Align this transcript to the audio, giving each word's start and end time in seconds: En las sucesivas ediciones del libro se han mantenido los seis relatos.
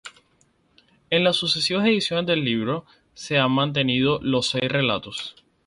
En 1.11 1.23
las 1.23 1.35
sucesivas 1.35 1.85
ediciones 1.85 2.25
del 2.25 2.43
libro 2.43 2.85
se 3.13 3.37
han 3.37 3.51
mantenido 3.51 4.19
los 4.23 4.49
seis 4.49 4.67
relatos. 4.67 5.35